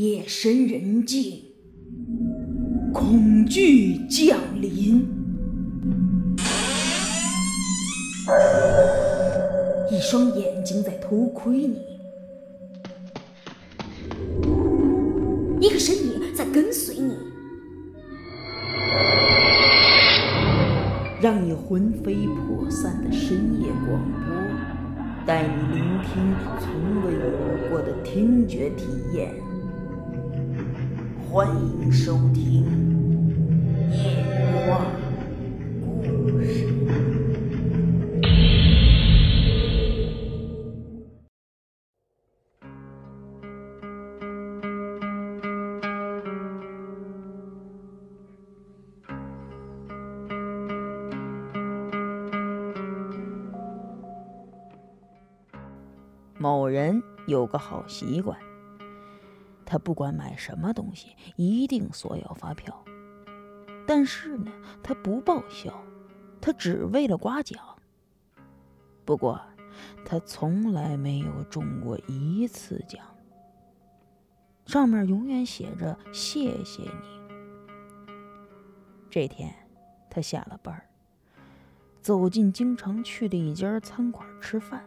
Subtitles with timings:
[0.00, 1.42] 夜深人静，
[2.90, 5.06] 恐惧降临，
[9.90, 11.76] 一双眼睛在偷窥你，
[15.60, 17.14] 一个身影在跟随你，
[21.20, 24.34] 让你魂飞魄散的深夜广播，
[25.26, 29.34] 带你聆听从未有过的听觉体验。
[31.32, 32.64] 欢迎收听
[33.94, 34.84] 《夜话
[36.02, 36.66] 故事》。
[56.36, 58.49] 某人有个好习惯。
[59.70, 62.84] 他不管买什么东西，一定索要发票。
[63.86, 64.50] 但是呢，
[64.82, 65.72] 他不报销，
[66.40, 67.62] 他只为了刮奖。
[69.04, 69.40] 不过，
[70.04, 73.00] 他从来没有中过一次奖。
[74.66, 77.20] 上面永远写着“谢谢你”。
[79.08, 79.54] 这天，
[80.10, 80.84] 他下了班，
[82.02, 84.84] 走进经常去的一家餐馆吃饭，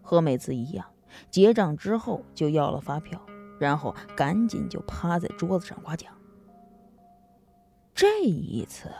[0.00, 0.86] 和每次一样，
[1.28, 3.20] 结账之后就要了发票。
[3.62, 6.12] 然后赶紧就趴在桌子上刮奖。
[7.94, 8.90] 这一次，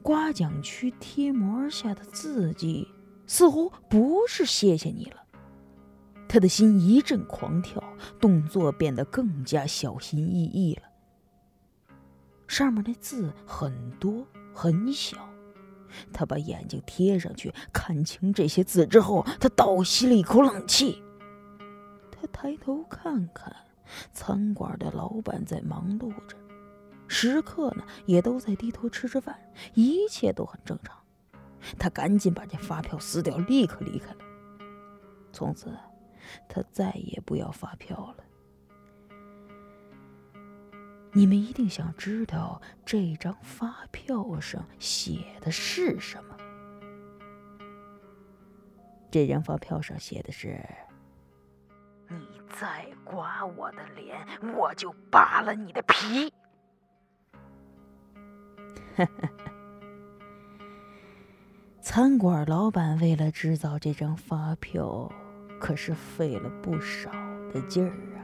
[0.00, 2.88] 刮奖区贴膜下的字迹
[3.26, 5.22] 似乎不是“谢谢你”了。
[6.26, 7.82] 他的心一阵狂跳，
[8.18, 10.82] 动作变得更加小心翼翼了。
[12.48, 15.18] 上面的字很多很小，
[16.10, 21.02] 他把眼睛贴上去看清这些字之后，他倒吸了一口冷气。
[22.10, 23.54] 他抬头看看。
[24.12, 26.36] 餐馆的老板在忙碌着，
[27.08, 29.38] 食客呢也都在低头吃着饭，
[29.74, 30.96] 一切都很正常。
[31.78, 34.18] 他赶紧把这发票撕掉，立刻离开了。
[35.32, 35.72] 从此，
[36.48, 38.24] 他再也不要发票了。
[41.12, 46.36] 你们一定想知道这张发票上写的是什么？
[49.10, 50.64] 这张发票上写的是。
[52.18, 56.32] 你再刮我的脸，我就扒了你的皮！
[61.80, 65.10] 餐馆老板为了制造这张发票，
[65.58, 67.10] 可是费了不少
[67.52, 68.20] 的劲儿啊。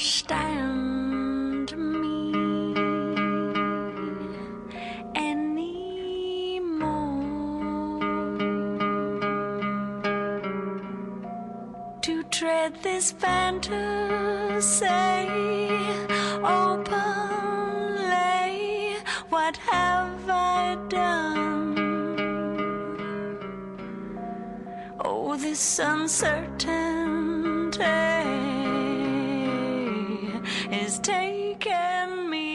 [0.00, 2.32] Understand me
[5.14, 6.00] anymore.
[12.00, 14.86] To tread this fantasy
[16.42, 16.96] openly,
[19.28, 21.76] what have I done?
[25.04, 28.59] Oh, this uncertainty
[31.02, 32.49] taken me